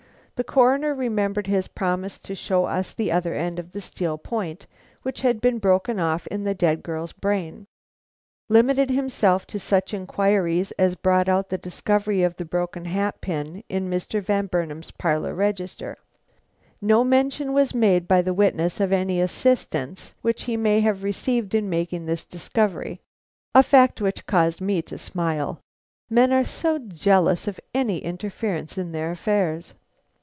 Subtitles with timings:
[0.37, 4.65] The Coroner, remembering his promise to show us the other end of the steel point
[5.03, 7.67] which had been broken off in the dead girl's brain,
[8.49, 13.63] limited himself to such inquiries as brought out the discovery of the broken hat pin
[13.69, 14.19] in Mr.
[14.19, 15.95] Van Burnam's parlor register.
[16.81, 21.53] No mention was made by the witness of any assistance which he may have received
[21.53, 22.99] in making this discovery;
[23.53, 25.59] a fact which caused me to smile:
[26.09, 29.75] men are so jealous of any interference in their affairs.